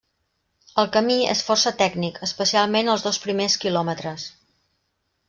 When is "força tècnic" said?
1.49-2.17